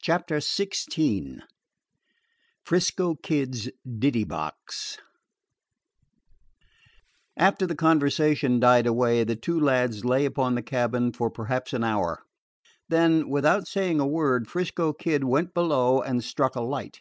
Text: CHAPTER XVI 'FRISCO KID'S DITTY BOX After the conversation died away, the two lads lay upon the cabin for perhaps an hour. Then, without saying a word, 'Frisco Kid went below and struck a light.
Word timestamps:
CHAPTER 0.00 0.36
XVI 0.38 1.40
'FRISCO 2.64 3.16
KID'S 3.16 3.68
DITTY 3.98 4.24
BOX 4.24 4.96
After 7.36 7.66
the 7.66 7.74
conversation 7.74 8.58
died 8.58 8.86
away, 8.86 9.22
the 9.22 9.36
two 9.36 9.60
lads 9.60 10.02
lay 10.02 10.24
upon 10.24 10.54
the 10.54 10.62
cabin 10.62 11.12
for 11.12 11.28
perhaps 11.30 11.74
an 11.74 11.84
hour. 11.84 12.22
Then, 12.88 13.28
without 13.28 13.68
saying 13.68 14.00
a 14.00 14.06
word, 14.06 14.48
'Frisco 14.48 14.94
Kid 14.94 15.24
went 15.24 15.52
below 15.52 16.00
and 16.00 16.24
struck 16.24 16.56
a 16.56 16.62
light. 16.62 17.00